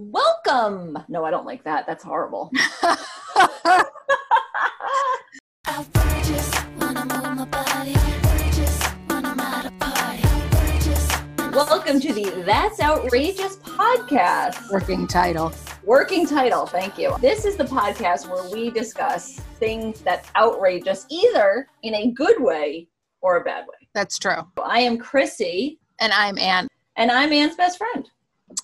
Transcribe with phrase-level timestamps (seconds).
[0.00, 0.96] Welcome.
[1.08, 1.84] No, I don't like that.
[1.88, 2.52] That's horrible.
[5.68, 7.94] Outrageous when I move my body.
[7.96, 10.22] Outrageous when I'm at a party.
[10.24, 11.08] Outrageous.
[11.52, 14.70] Welcome to the That's Outrageous podcast.
[14.70, 15.52] Working title.
[15.82, 17.16] Working title, thank you.
[17.20, 22.40] This is the podcast where we discuss things that outrage us either in a good
[22.40, 22.86] way
[23.20, 23.88] or a bad way.
[23.94, 24.46] That's true.
[24.62, 26.68] I am Chrissy, And I'm Anne.
[26.94, 28.08] and I'm Anne's best friend.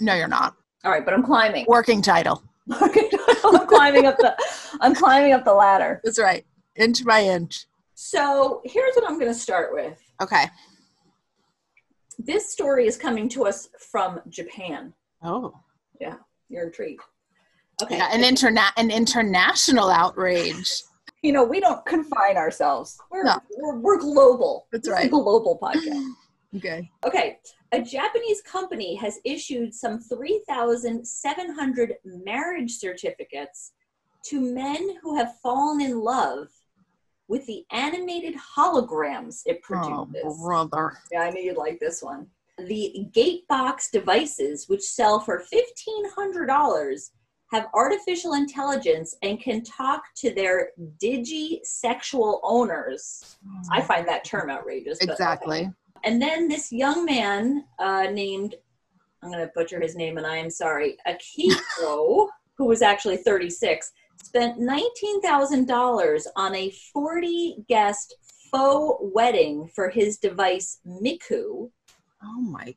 [0.01, 0.55] No, you're not.
[0.85, 1.65] All right, but I'm climbing.
[1.69, 2.43] Working title.
[2.71, 4.35] I'm climbing up the
[4.81, 6.01] I'm climbing up the ladder.
[6.05, 6.45] That's right.
[6.77, 7.67] Inch by inch.
[7.95, 9.99] So here's what I'm going to start with.
[10.23, 10.45] Okay.
[12.19, 14.93] This story is coming to us from Japan.
[15.23, 15.55] Oh.
[16.01, 16.17] Yeah,
[16.49, 17.03] you're intrigued.
[17.83, 17.97] Okay.
[17.97, 20.71] Yeah, an interna- an international outrage.
[21.23, 22.99] you know, we don't confine ourselves.
[23.11, 23.39] We're, No.
[23.59, 24.67] we're, we're global.
[24.73, 25.11] That's This right.
[25.11, 26.05] global podcast.
[26.57, 26.91] Okay.
[27.05, 27.39] Okay.
[27.73, 33.73] A Japanese company has issued some 3,700 marriage certificates
[34.27, 36.49] to men who have fallen in love
[37.29, 39.93] with the animated holograms it produces.
[39.93, 40.43] Oh, produces.
[40.43, 40.99] brother.
[41.11, 42.27] Yeah, I knew you'd like this one.
[42.59, 47.11] The Gatebox devices, which sell for $1,500,
[47.51, 50.71] have artificial intelligence and can talk to their
[51.03, 53.37] digi-sexual owners.
[53.45, 53.73] Hmm.
[53.73, 54.99] I find that term outrageous.
[55.01, 55.73] Exactly.
[56.05, 58.57] And then this young man uh, named,
[59.23, 63.91] I'm going to butcher his name and I am sorry, Akiko, who was actually 36,
[64.23, 68.17] spent $19,000 on a 40 guest
[68.51, 71.71] faux wedding for his device Miku.
[72.23, 72.75] Oh my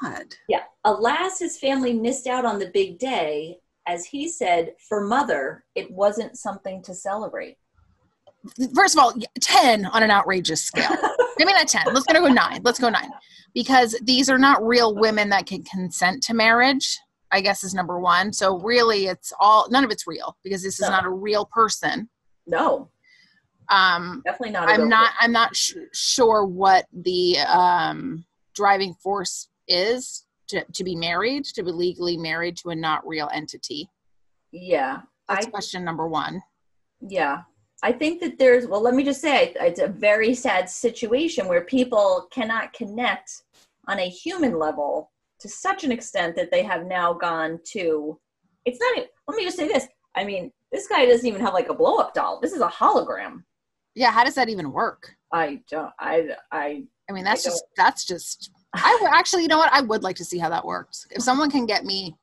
[0.00, 0.34] God.
[0.48, 0.62] Yeah.
[0.84, 3.58] Alas, his family missed out on the big day.
[3.86, 7.56] As he said, for mother, it wasn't something to celebrate.
[8.74, 10.90] First of all, 10 on an outrageous scale.
[11.38, 11.92] Maybe not 10.
[11.94, 12.60] Let's go nine.
[12.62, 13.10] Let's go nine.
[13.54, 16.98] Because these are not real women that can consent to marriage,
[17.32, 18.32] I guess is number one.
[18.32, 20.90] So really it's all none of it's real because this is No.
[20.90, 22.08] not a real person.
[22.46, 22.90] No,
[23.68, 24.68] Um definitely not.
[24.68, 28.24] I'm not i'm not sh- sure what the um
[28.54, 33.28] driving force is to, to be married to be legally married to a not real
[33.32, 33.88] entity
[34.50, 35.02] Yeah.
[35.28, 36.42] that's I question number one
[37.06, 37.42] Yeah.
[37.82, 41.62] I think that there's, well, let me just say, it's a very sad situation where
[41.64, 43.42] people cannot connect
[43.88, 45.10] on a human level
[45.40, 48.18] to such an extent that they have now gone to,
[48.66, 49.88] it's not, let me just say this.
[50.14, 52.40] I mean, this guy doesn't even have like a blow up doll.
[52.40, 53.44] This is a hologram.
[53.94, 57.64] yeah how does that even work I don't, I, I, i mean that's I just
[57.76, 60.64] that's just i would actually you know what i would like to see how that
[60.64, 62.14] works if someone can get me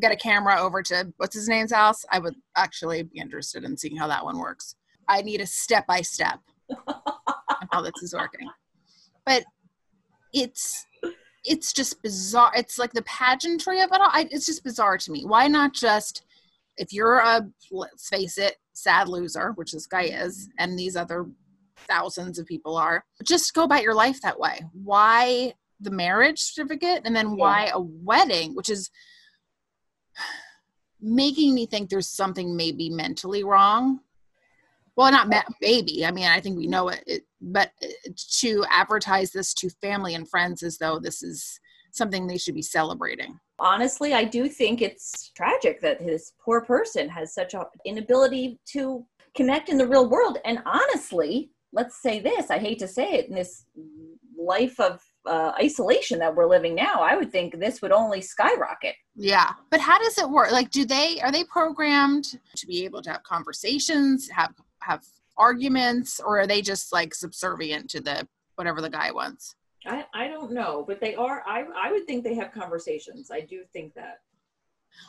[0.00, 3.76] get a camera over to what's his name's house i would actually be interested in
[3.76, 4.76] seeing how that one works
[5.08, 6.38] i need a step by step
[7.70, 8.48] how this is working.
[9.24, 9.44] But
[10.32, 10.86] it's
[11.44, 12.52] it's just bizarre.
[12.56, 14.10] It's like the pageantry of it all.
[14.12, 15.24] I, it's just bizarre to me.
[15.24, 16.24] Why not just
[16.76, 21.26] if you're a let's face it, sad loser, which this guy is, and these other
[21.86, 24.60] thousands of people are, just go about your life that way.
[24.72, 27.36] Why the marriage certificate and then Yeah.
[27.36, 28.90] why a wedding, which is
[31.00, 34.00] making me think there's something maybe mentally wrong
[34.98, 35.28] well not
[35.62, 39.70] maybe i mean i think we know it, it but uh, to advertise this to
[39.80, 41.58] family and friends as though this is
[41.92, 47.08] something they should be celebrating honestly, I do think it's tragic that this poor person
[47.08, 49.04] has such an inability to
[49.34, 50.38] connect in the real world.
[50.44, 53.64] And honestly, let's say this I hate to say it in this
[54.38, 58.94] life of uh, isolation that we're living now, I would think this would only skyrocket.
[59.16, 63.02] yeah but how does it work like do they are they programmed to be able
[63.02, 64.54] to have conversations have
[64.88, 65.04] have
[65.36, 68.26] arguments or are they just like subservient to the
[68.56, 69.54] whatever the guy wants
[69.86, 71.42] I, I don't know, but they are.
[71.46, 73.30] I, I would think they have conversations.
[73.30, 74.20] I do think that.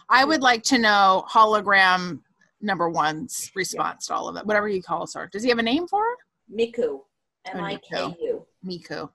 [0.10, 2.22] i would like to know hologram
[2.62, 5.64] number one's response to all of it whatever he calls her does he have a
[5.64, 6.16] name for her
[6.54, 7.02] Miku.
[7.46, 8.46] M I K U.
[8.66, 9.10] Miku.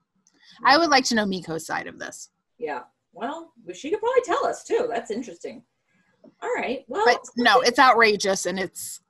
[0.65, 2.31] I would like to know Miku's side of this.
[2.59, 2.83] Yeah.
[3.13, 4.89] Well, she could probably tell us too.
[4.91, 5.63] That's interesting.
[6.43, 6.84] All right.
[6.89, 9.01] Well, But no, it's outrageous and it's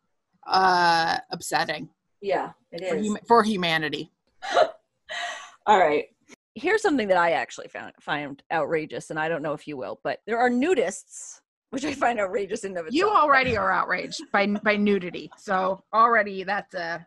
[0.46, 1.88] uh upsetting
[2.25, 4.11] yeah, it for, hum- for humanity.
[5.67, 6.06] All right.
[6.55, 10.00] Here's something that I actually found find outrageous, and I don't know if you will,
[10.02, 12.94] but there are nudists, which I find outrageous in of itself.
[12.94, 15.31] You already are outraged by by nudity.
[15.37, 17.06] So already that's a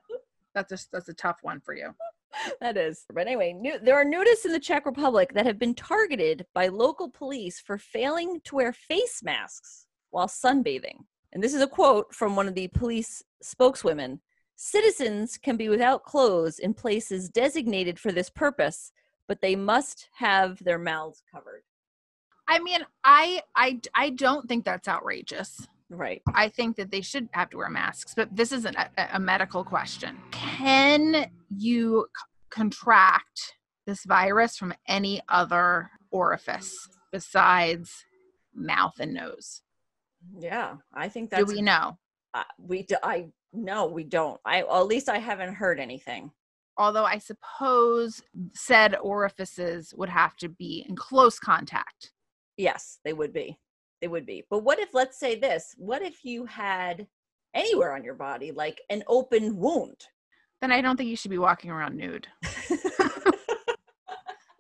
[0.54, 1.96] that's a that's a tough one for you.
[2.62, 3.06] that is.
[3.12, 7.10] But anyway, there are nudists in the Czech Republic that have been targeted by local
[7.10, 11.00] police for failing to wear face masks while sunbathing.
[11.34, 14.22] And this is a quote from one of the police spokeswomen.
[14.56, 18.92] Citizens can be without clothes in places designated for this purpose,
[19.28, 21.64] but they must have their mouths covered.
[22.48, 25.68] I mean, I I I don't think that's outrageous.
[25.90, 26.22] Right.
[26.34, 29.64] I think that they should have to wear masks, but this isn't a, a medical
[29.64, 30.18] question.
[30.32, 33.56] Can you c- contract
[33.86, 38.06] this virus from any other orifice besides
[38.54, 39.62] mouth and nose?
[40.38, 41.40] Yeah, I think that.
[41.40, 41.98] Do we know?
[42.60, 44.40] We do, I no, we don't.
[44.46, 46.32] I well, at least I haven't heard anything.
[46.78, 48.22] Although I suppose
[48.54, 52.12] said orifices would have to be in close contact.
[52.58, 53.58] Yes, they would be.
[54.02, 54.44] They would be.
[54.50, 55.74] But what if let's say this?
[55.78, 57.08] What if you had
[57.56, 60.06] anywhere on your body like an open wound?
[60.62, 62.28] Then I don't think you should be walking around nude.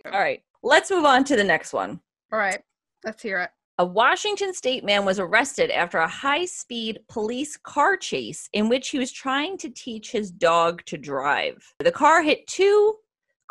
[0.06, 0.41] All right.
[0.63, 2.01] Let's move on to the next one.
[2.31, 2.62] All right,
[3.06, 3.50] let's hear it.
[3.79, 8.89] A Washington state man was arrested after a high speed police car chase in which
[8.89, 11.63] he was trying to teach his dog to drive.
[11.77, 12.95] The car hit two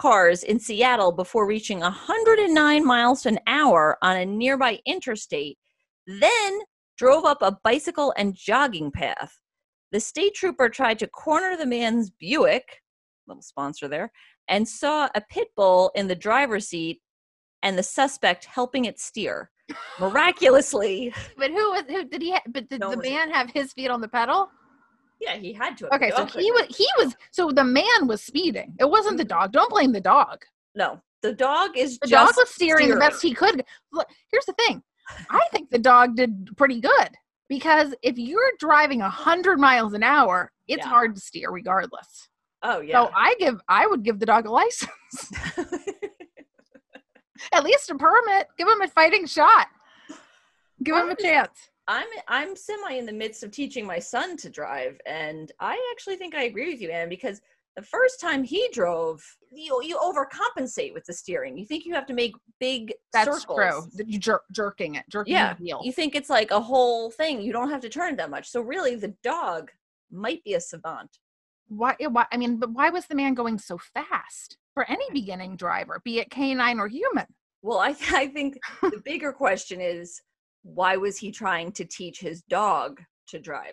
[0.01, 5.59] cars in Seattle before reaching 109 miles an hour on a nearby interstate,
[6.09, 6.59] then
[6.99, 9.39] drove up a bicycle and jogging path.
[9.93, 12.83] The state trooper tried to corner the man's Buick,
[13.29, 14.11] little sponsor there,
[14.49, 17.01] and saw a pit bull in the driver's seat
[17.63, 19.53] and the suspect helping it steer.
[19.99, 22.33] Miraculously, But who was who did he?
[22.33, 24.51] Ha- but did No the man have his feet on the pedal?
[25.21, 25.95] yeah, he had to.
[25.95, 28.75] Okay, so he was he was so the man was speeding.
[28.79, 29.53] It wasn't the dog.
[29.53, 30.45] Don't blame the dog.
[30.75, 31.01] no.
[31.23, 33.65] The dog is The just dog was steering, the best he could.
[33.91, 34.83] Look, here's the thing.
[35.31, 37.09] I think the dog did pretty good
[37.49, 40.89] because if you're driving a hundred miles an hour, it's Yeah.
[40.91, 42.29] hard to steer regardless.
[42.63, 43.03] Oh yeah.
[43.03, 44.91] So I give I would give the dog a license,
[47.53, 48.49] at least a permit.
[48.59, 49.69] Give him a fighting shot.
[50.83, 51.71] Give him a chance.
[51.89, 56.17] I'm I'm semi in the midst of teaching my son to drive, and I actually
[56.17, 57.41] think I agree with you, Anne, because
[57.77, 59.23] the first time he drove,
[59.53, 61.57] you you overcompensate with the steering.
[61.57, 63.89] You think you have to make big That's circles.
[63.95, 64.05] true.
[64.07, 65.81] You jer- jerking it, jerking Yeah, the wheel.
[65.85, 67.41] You think it's like a whole thing.
[67.41, 68.49] You don't have to turn it that much.
[68.51, 69.71] So really, the dog
[70.11, 71.19] might be a savant.
[71.69, 75.57] why, why i mean but why was the man going so fast for any beginning
[75.57, 77.25] driver be it canine or human
[77.63, 80.21] Well, I I think the bigger question is
[80.63, 83.73] why was he trying to teach his dog to drive?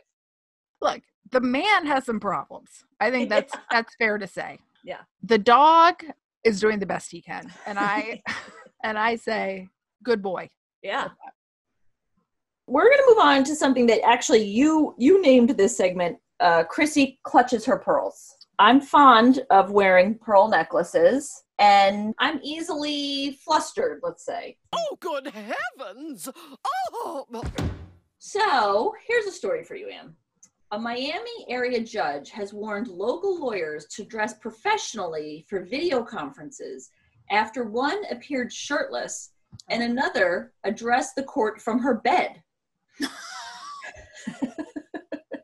[0.81, 1.01] look
[1.31, 2.69] the man has some problems
[2.99, 5.01] i think that's that's fair to say Yeah.
[5.21, 6.03] the dog
[6.43, 8.21] is doing the best he can and i
[8.83, 9.67] and i say
[10.03, 10.49] good boy
[10.81, 11.07] Yeah.
[12.67, 16.17] We're going to move on to something that actually you you named this segment.
[16.39, 18.19] Uh, Chrissy clutches her pearls.
[18.59, 24.01] I'm fond of wearing pearl necklaces, and I'm easily flustered.
[24.03, 24.57] Let's say.
[24.73, 26.29] Oh, good heavens!
[26.95, 27.25] Oh,
[28.19, 30.13] So here's a story for you, Anne.
[30.71, 36.89] A Miami area judge has warned local lawyers to dress professionally for video conferences
[37.29, 39.31] after one appeared shirtless
[39.69, 42.41] and another addressed the court from her bed.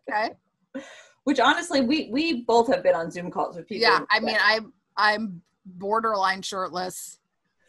[0.10, 0.36] okay
[1.24, 3.88] Which honestly, we we both have been on Zoom calls with people.
[3.88, 4.60] yeah i mean i
[4.98, 7.20] i'm borderline shirtless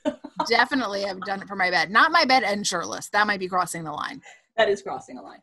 [0.49, 3.49] definitely have done it for my bed not my bed and shirtless that might be
[3.49, 4.23] crossing the line
[4.61, 5.41] that is crossing a line.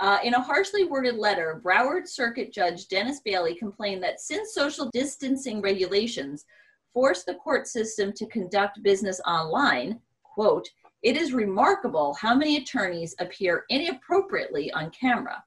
[0.00, 4.90] Uh, in a harshly worded letter, Broward Circuit Judge Dennis Bailey complained that since social
[4.92, 6.44] distancing regulations
[6.92, 10.68] force the court system to conduct business online, quote,
[11.02, 15.42] it is remarkable how many attorneys appear inappropriately on camera.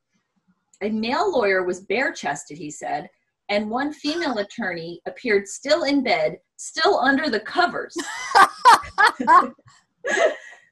[0.81, 3.09] A male lawyer was bare chested, he said,
[3.49, 7.95] and one female attorney appeared still in bed, still under the covers.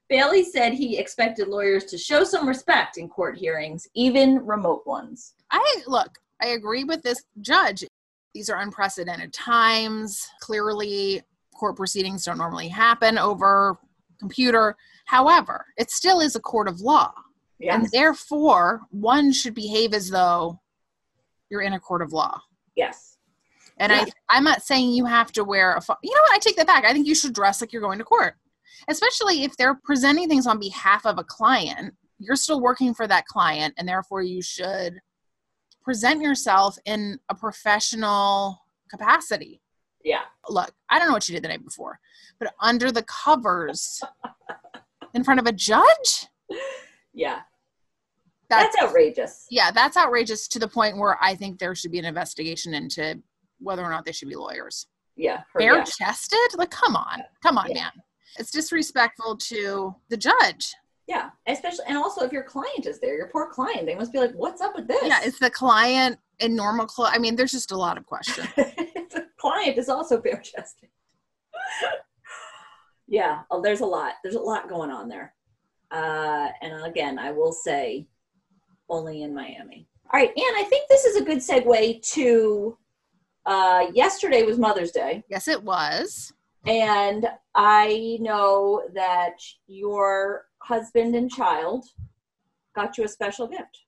[0.10, 5.36] Bailey said he expected lawyers to show some respect in court hearings, even remote ones.
[5.51, 7.86] I look, I agree with this judge.
[8.34, 10.27] These are unprecedented times.
[10.41, 11.22] Clearly,
[11.55, 13.77] court proceedings don't normally happen over
[14.20, 14.75] computer.
[15.05, 17.13] However, it still is a court of law.
[17.70, 20.60] And therefore, one should behave as though
[21.50, 22.41] you're in a court of law.
[22.75, 23.18] yes.
[23.77, 24.06] And Yeah.
[24.30, 25.82] I, I'm not saying you have to wear a.
[25.82, 26.34] Fo- you know what?
[26.36, 26.86] I take that back.
[26.86, 28.36] I think you should dress like you're going to court,
[28.89, 31.96] especially if they're presenting things on behalf of a client.
[32.20, 35.00] You're still working for that client, and therefore you should
[35.84, 39.62] present yourself in a professional capacity.
[40.03, 40.22] Yeah.
[40.48, 42.00] Look, I don't know what you did the night before,
[42.39, 44.01] but under the covers,
[45.15, 46.27] in front of a judge,
[47.13, 47.41] Yeah.
[48.51, 49.46] That's, That's outrageous.
[49.50, 53.22] yeah, that's outrageous to the point where I think there should be an investigation into
[53.60, 54.88] whether or not they should be lawyers.
[55.15, 55.43] Yeah.
[55.58, 55.84] bare yeah.
[55.86, 56.39] chested?
[56.58, 57.84] Like, come on, come on, Yeah.
[57.84, 57.91] man.
[58.38, 60.74] It's disrespectful to the judge.
[61.08, 61.29] Yeah.
[61.48, 64.34] Especially, and also if your client is there, your poor client, they must be like,
[64.34, 65.01] what's up with this?
[65.03, 67.12] Yeah, it's the client in normal clothes.
[67.13, 68.48] I mean, there's just a lot of questions.
[68.58, 70.89] the client is also bare chested.
[73.08, 74.13] Yeah, oh, there's a lot.
[74.24, 75.34] There's a lot going on there.
[75.91, 78.08] Uh, and again, I will say,
[78.91, 79.88] only in Miami.
[80.13, 82.77] All right, and I think this is a good segue to
[83.45, 86.31] uh, yesterday was Mother's Day, Yes, it was.
[86.67, 91.86] and I know that your husband and child
[92.75, 93.79] got you a special gift.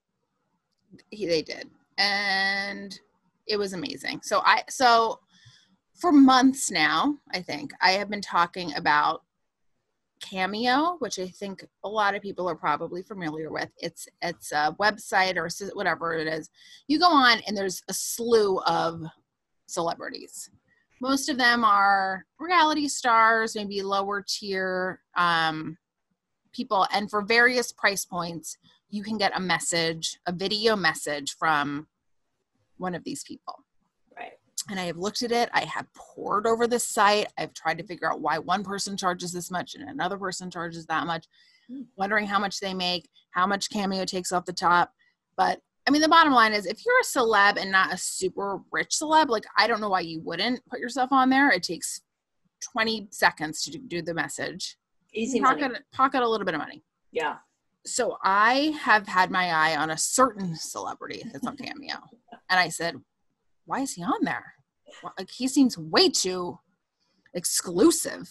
[1.11, 1.69] He, they did,
[1.99, 2.97] and
[3.45, 4.21] it was amazing.
[4.23, 5.19] So I so
[5.93, 9.23] for months now, I think I have been talking about
[10.23, 13.69] Cameo, which I think a lot of people are probably familiar with.
[13.77, 16.49] It's it's a website or whatever it is.
[16.87, 19.03] You go on and there's a slew of
[19.67, 20.49] celebrities.
[21.01, 25.77] Most of them are reality stars, maybe lower tier um,
[26.53, 28.57] people, and for various price points,
[28.89, 31.87] you can get a message, a video message from
[32.77, 33.62] one of these people.
[34.69, 35.49] And I have looked at it.
[35.53, 37.27] I have poured over this site.
[37.37, 40.85] I've tried to figure out why one person charges this much and another person charges
[40.87, 41.25] that much,
[41.67, 41.81] Hmm.
[41.95, 44.91] wondering how much they make, how much Cameo takes off the top.
[45.37, 48.59] But I mean, the bottom line is if you're a celeb and not a super
[48.71, 51.49] rich celeb, like I don't know why you wouldn't put yourself on there.
[51.51, 52.01] It takes
[52.71, 54.77] 20 seconds to do- the message.
[55.13, 55.61] Easy money.
[55.61, 56.83] Pocket, pocket a little bit of money.
[57.11, 57.37] Yeah.
[57.85, 61.95] So I have had my eye on a certain celebrity that's on Cameo.
[62.49, 62.95] and I said,
[63.65, 64.53] why is he on there?
[65.17, 66.59] Like he seems way too
[67.33, 68.29] exclusive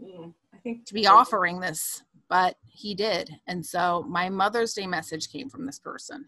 [0.00, 3.30] Mm, I think to be offering this, but he did.
[3.46, 6.24] And so my Mother's Day message came from this person.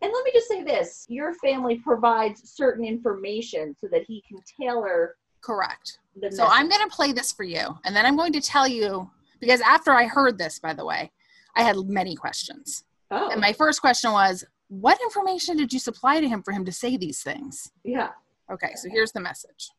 [0.00, 4.38] And let me just say this your family provides certain information so that he can
[4.60, 5.98] tailor Correct.
[6.30, 9.10] So I'm going to play this for you, and then I'm going to tell you
[9.40, 11.10] because after I heard this, by the way,
[11.56, 12.84] I had many questions.
[13.10, 14.44] Oh, And my first question was,
[14.80, 17.70] what information did you supply to him for him to say these things?
[17.84, 18.08] yeah.
[18.50, 19.70] Okay, so here's the message.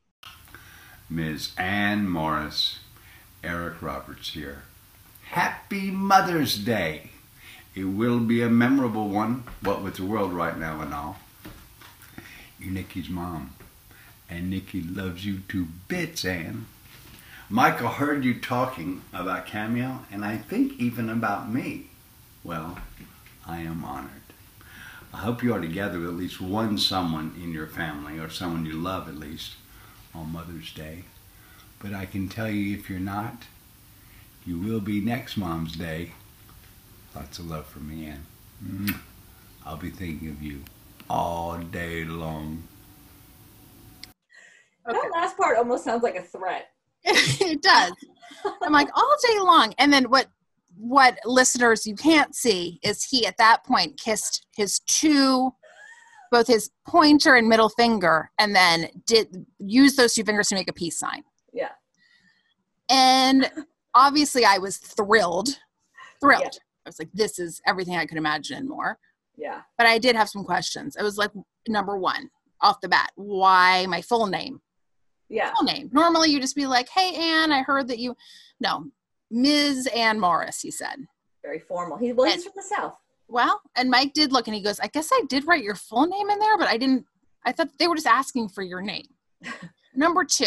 [1.09, 1.51] Ms.
[1.57, 2.79] Anne Morris,
[3.43, 4.63] Eric Roberts here.
[5.25, 7.11] Happy Mother's Day.
[7.75, 11.17] It will be a memorable one, what with the world right now and all.
[12.57, 13.51] You're Nikki's mom,
[14.29, 16.65] and Nikki loves you to bits, Anne.
[17.49, 21.87] Michael heard you talking about Cameo, and I think even about me.
[22.43, 22.79] Well,
[23.45, 24.22] I am honored.
[25.13, 28.65] I hope you are together with at least one someone in your family, or someone
[28.65, 29.53] you love at least,
[30.13, 31.03] on Mother's Day.
[31.79, 33.43] But I can tell you if you're not,
[34.45, 36.13] you will be next Mom's Day.
[37.15, 38.25] Lots of love from me, Anne.
[38.65, 38.97] Mm-hmm.
[39.65, 40.63] I'll be thinking of you
[41.09, 42.63] all day long.
[44.87, 44.97] Okay.
[44.97, 46.71] That last part almost sounds like a threat.
[47.05, 47.93] it does.
[48.61, 49.75] I'm like all day long.
[49.77, 50.27] And then what
[50.77, 55.51] what listeners you can't see is he at that point kissed his two
[56.33, 60.67] both his pointer and middle finger and then did use those two fingers to make
[60.67, 61.23] a peace sign.
[61.53, 61.69] Yeah.
[62.89, 63.51] And
[63.93, 65.49] obviously I was thrilled.
[66.19, 66.41] Thrilled.
[66.41, 66.59] Yeah.
[66.85, 68.97] I was like, this is everything I could imagine and more.
[69.37, 69.61] Yeah.
[69.77, 70.97] But I did have some questions.
[70.97, 71.29] i was like
[71.67, 74.59] number one, off the bat, why my full name?
[75.29, 75.53] Yeah.
[75.55, 75.91] full name.
[75.93, 78.15] Normally you just be like, hey, Anne, I heard that you.
[78.59, 78.85] No,
[79.33, 79.87] Ms.
[79.95, 81.07] Anne Morris, he said.
[81.41, 81.97] Very formal.
[81.97, 82.93] He well, he's And- from the South.
[83.27, 86.05] Well, and Mike did look and he goes, I guess I did write your full
[86.05, 87.05] name in there, but I didn't.
[87.45, 89.07] I thought they were just asking for your name.
[89.95, 90.45] Number two,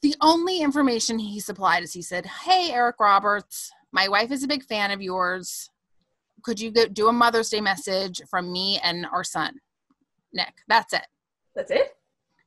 [0.00, 4.48] the only information he supplied is he said, Hey, Eric Roberts, my wife is a
[4.48, 5.68] big fan of yours.
[6.42, 9.58] Could you go, do a Mother's Day message from me and our son,
[10.32, 10.54] Nick?
[10.68, 11.06] That's it.
[11.54, 11.94] That's it?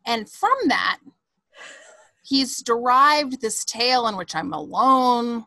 [0.06, 1.00] And from that,
[2.28, 5.46] he's derived this tale in which I'm alone.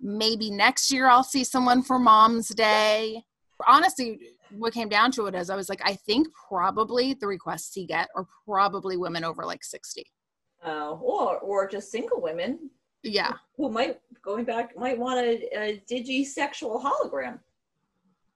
[0.00, 3.22] Maybe next year I'll see someone for Mom's Day.
[3.66, 4.20] Honestly,
[4.50, 7.86] what came down to it is I was like, I think probably the requests he
[7.86, 10.04] get are probably women over like 60.
[10.66, 12.70] Uh, or or just single women
[13.02, 13.32] Yeah.
[13.56, 17.38] who might going back might want a, a digi sexual hologram.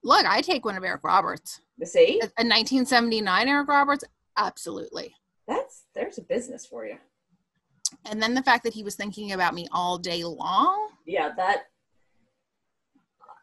[0.05, 1.61] Look, I take one of Eric Roberts.
[1.79, 2.21] You see?
[2.21, 4.05] A a 1979 Eric Roberts?
[4.37, 5.15] Absolutely.
[5.49, 6.99] That's there's a business for you.
[8.05, 11.65] And then the fact that he was thinking about me all day long, Yeah, that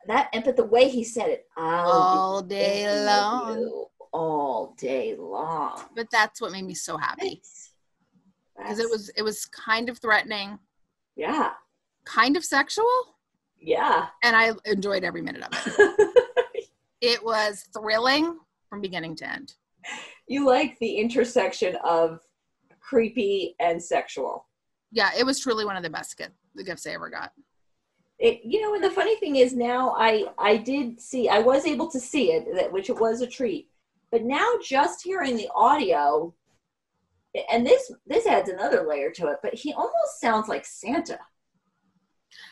[0.08, 3.86] that and but the way he said it, all day long.
[4.14, 5.82] all day long.
[5.96, 7.42] But that's what made me so happy.
[8.58, 10.60] because it was it was kind of threatening,
[11.16, 11.52] yeah,
[12.06, 12.86] kind of sexual,
[13.60, 14.08] yeah.
[14.24, 15.50] and I enjoyed every minute of
[15.80, 16.12] it.
[17.02, 19.54] It was thrilling from beginning to end.
[20.28, 22.20] you like the intersection of
[22.88, 24.48] creepy and sexual.
[24.92, 27.32] Yeah, it was truly one of the best gift, the gifts I ever got.
[28.20, 31.65] It, you know, and the funny thing is now I I did see I was
[31.65, 33.70] able to see it, that which it was a treat.
[34.12, 36.34] But now just hearing the audio,
[37.51, 41.20] and this this adds another layer to it, but he almost sounds like Santa.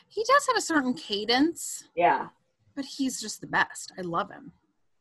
[0.09, 2.27] He does have a certain cadence, Yeah.
[2.75, 3.91] but he's just the best.
[3.97, 4.51] I love him.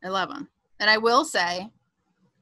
[0.05, 0.49] I love him.
[0.81, 1.71] And I will say,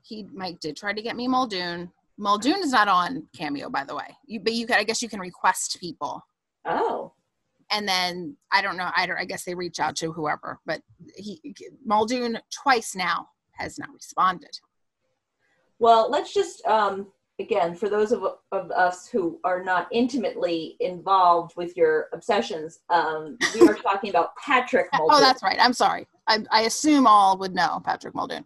[0.02, 1.90] he Mike did try to get me Muldoon.
[2.20, 4.14] Muldoon is not on Cameo, by the way.
[4.26, 6.22] You, but you can, I guess, you can request people,
[6.66, 7.12] Oh.
[7.72, 8.90] and then I don't know.
[8.94, 9.16] I don't.
[9.16, 10.60] I guess they reach out to whoever.
[10.66, 10.82] But
[11.16, 11.40] he
[11.84, 14.50] Muldoon twice now has not responded.
[15.78, 17.08] Well, let's just um
[17.38, 18.22] again for those of,
[18.52, 24.36] of us who are not intimately involved with your obsessions, um, we are talking about
[24.36, 25.16] Patrick Muldoon.
[25.16, 25.58] Oh, that's right.
[25.58, 26.06] I'm sorry.
[26.26, 28.44] I, I assume all would know Patrick Muldoon.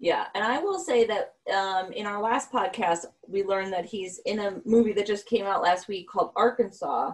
[0.00, 4.20] Yeah, and I will say that um, in our last podcast, we learned that he's
[4.26, 7.12] in a movie that just came out last week called Arkansas.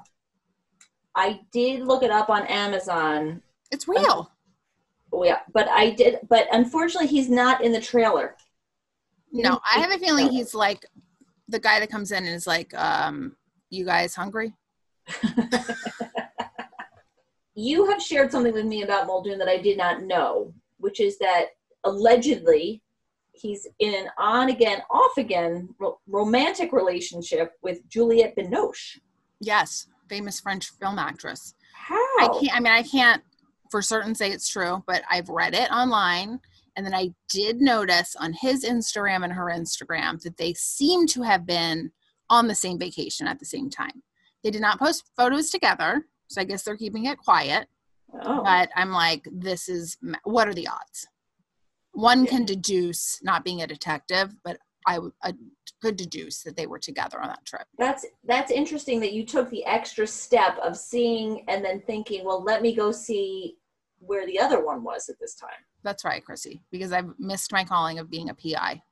[1.15, 3.41] I did look it up on Amazon.
[3.71, 4.31] It's real.
[5.13, 8.37] Oh, yeah, but I did, but unfortunately, he's not in the trailer.
[9.33, 10.85] No, I have a feeling he's like
[11.49, 13.37] the guy that comes in and is like, um,
[13.71, 14.55] "You guys hungry?"
[17.55, 21.19] You have shared something with me about Muldoon that I did not know, which is
[21.19, 21.51] that
[21.85, 22.83] allegedly
[23.35, 28.99] he's in an on again, off again ro- romantic relationship with Juliette Binoche.
[29.41, 31.55] Yes, famous French film actress.
[31.75, 31.97] How?
[32.21, 32.57] I can't.
[32.57, 33.23] I mean, I can't
[33.71, 36.41] for certain say it's true, but I've read it online,
[36.77, 41.23] and then I did notice on his Instagram and her Instagram that they seem to
[41.23, 41.91] have been
[42.31, 44.03] on the same vacation at the same time.
[44.43, 47.67] They did not post photos together, so I guess they're keeping it quiet.
[48.23, 48.43] Oh.
[48.45, 51.09] But I'm like, this is what are the odds?
[51.95, 55.33] One can deduce, not being a detective, but I I
[55.81, 57.67] could deduce that they were together on that trip.
[57.79, 62.43] That's that's interesting that you took the extra step of seeing and then thinking, well,
[62.43, 63.57] let me go see
[63.99, 65.51] where the other one was at this time.
[65.83, 68.83] That's right, Chrissy, because I've missed my calling of being a PI.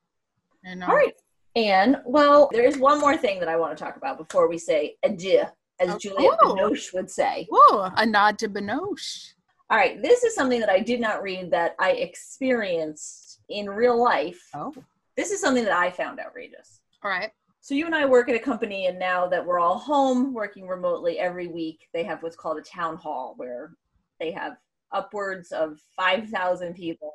[0.65, 0.85] I know.
[0.85, 1.13] Um, All right.
[1.55, 4.57] And well, there is one more thing that I want to talk about before we
[4.57, 5.43] say adieu,
[5.79, 6.55] as Oh, Juliette oh.
[6.55, 7.47] Binoche would say.
[7.49, 9.33] Whoa, a nod to Binoche.
[9.73, 13.99] All right, this is something that I did not read that I experienced in real
[13.99, 14.39] life.
[14.53, 14.71] Oh.
[15.17, 16.81] This is something that I found outrageous.
[17.03, 17.31] All right.
[17.59, 20.67] So you and I work at a company, and now that we're all home working
[20.67, 23.73] remotely every week, they have what's called a town hall where
[24.19, 24.57] they have
[24.91, 27.11] upwards of 5,000 people.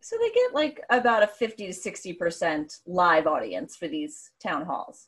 [0.00, 5.06] So they get like about a 50 to 60% live audience for these town halls.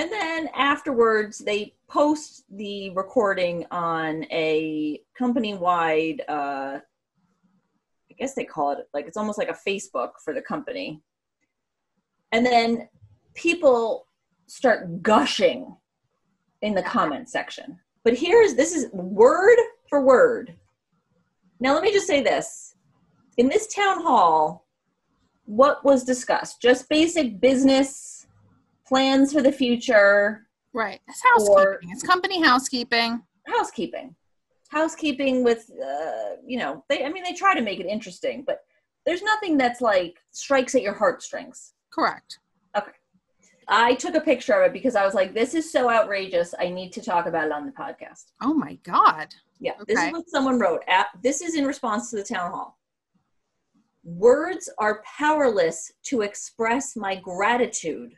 [0.00, 8.46] And then afterwards, they post the recording on a company wide, uh, I guess they
[8.46, 11.02] call it like it's almost like a Facebook for the company.
[12.32, 12.88] And then
[13.34, 14.06] people
[14.46, 15.76] start gushing
[16.62, 17.78] in the comment section.
[18.02, 20.54] But here's this is word for word.
[21.60, 22.74] Now, let me just say this.
[23.36, 24.66] In this town hall,
[25.44, 26.62] what was discussed?
[26.62, 28.19] Just basic business
[28.90, 31.00] plans for the future, Right.
[31.08, 31.90] It's housekeeping.
[31.90, 33.22] It's company housekeeping.
[33.46, 34.14] housekeeping.
[34.70, 38.60] Housekeeping with, uh, you know, they, I mean, they try to make it interesting, but
[39.04, 41.72] there's nothing that's like strikes at your heartstrings.
[41.92, 42.38] Correct.
[42.76, 42.92] Okay.
[43.66, 46.54] I took a picture of it because I was like, this is so outrageous.
[46.58, 48.26] I need to talk about it on the podcast.
[48.40, 49.28] Oh my God.
[49.58, 50.82] Yeah, this is what someone wrote.
[50.88, 52.78] At, this is in response to the town hall.
[54.04, 58.14] Words are powerless to express my gratitude.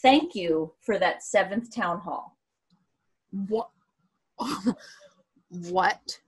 [0.00, 2.36] Thank you for that seventh town hall.
[3.48, 3.70] What?
[5.48, 6.18] what?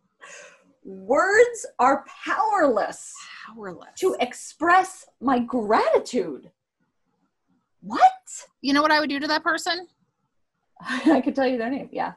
[0.85, 3.15] Words are powerless
[3.47, 3.99] Powerless.
[3.99, 6.51] to express my gratitude.
[7.83, 8.03] What?
[8.61, 9.87] You know what I would do to that person?
[10.81, 11.89] I could tell you their name.
[11.93, 12.13] Yeah.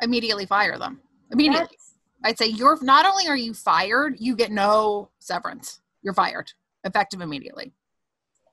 [0.00, 1.00] Immediately fire them.
[1.30, 1.60] Immediately.
[1.60, 1.78] That's-
[2.24, 5.80] I'd say you're not only are you fired, you get no severance.
[6.02, 6.52] You're fired,
[6.84, 7.72] effective immediately.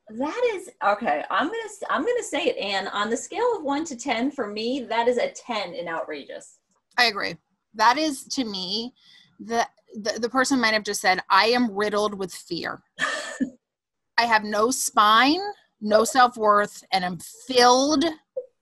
[0.10, 1.24] That is okay.
[1.30, 4.48] I'm gonna I'm gonna say it, and on the scale of one to ten, for
[4.48, 6.58] me, that is a ten in outrageous.
[6.98, 7.38] I agree.
[7.76, 8.94] That is to me,
[9.40, 12.82] the the, the person might have just said, "I am riddled with fear.
[14.18, 15.42] I have no spine,
[15.80, 18.04] no self worth, and I'm filled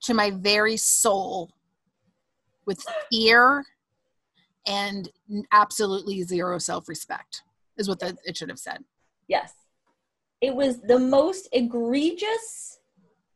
[0.02, 1.52] to my very soul
[2.66, 3.66] with fear
[4.66, 5.10] and
[5.54, 7.44] absolutely zero self respect."
[7.78, 8.84] Is what the, it should have said.
[9.28, 9.54] Yes,
[10.42, 12.80] it was the most egregious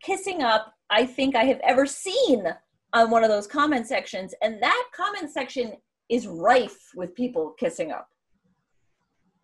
[0.04, 2.46] kissing up I think I have ever seen
[2.94, 5.74] on one of those comment sections, and that comment section
[6.10, 8.10] is rife with people kissing up.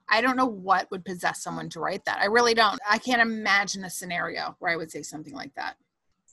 [0.10, 2.20] I don't know what would possess someone to write that.
[2.20, 2.80] I really don't.
[2.90, 5.76] I can't imagine a scenario where I would say something like that.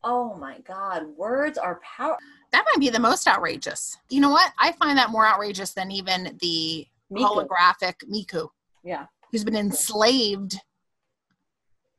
[0.02, 2.16] Oh my God, words are power.
[2.52, 3.96] That might be the most outrageous.
[4.10, 4.52] You know what?
[4.58, 7.46] I find that more outrageous than even the Miku.
[7.48, 8.48] holographic Miku,
[8.82, 9.06] Yeah.
[9.32, 10.56] who's been enslaved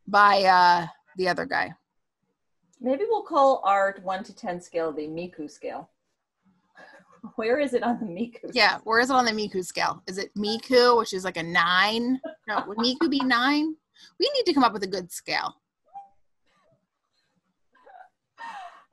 [0.07, 0.87] by uh
[1.17, 1.73] the other guy.
[2.81, 5.89] Maybe we'll call our one to ten scale the Miku scale.
[7.35, 8.51] Where is it on the Miku?
[8.53, 10.03] Yeah, where is it on the Miku scale?
[10.07, 12.19] Is it Miku, which is like a nine?
[12.47, 13.75] No, would Miku be nine?
[14.19, 15.55] We need to come up with a good scale.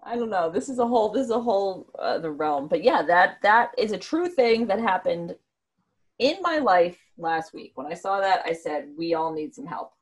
[0.04, 0.50] I don't know.
[0.50, 1.10] This is a whole.
[1.10, 2.66] This is a whole uh, the realm.
[2.66, 5.36] But yeah, that that is a true thing that happened
[6.18, 7.72] in my life last week.
[7.76, 9.92] When I saw that, I said, "We all need some help,"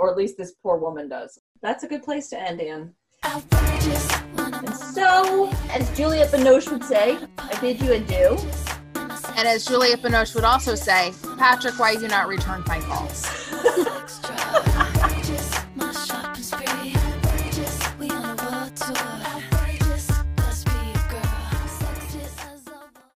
[0.00, 1.38] or at least this poor woman does.
[1.62, 2.94] That's a good place to end, Anne.
[3.22, 8.38] And so, as Juliette Binoche would say, I bid you adieu.
[9.36, 13.26] And as Juliette Binoche would also say, Patrick, why do you not return my calls?
[13.86, 14.86] extra.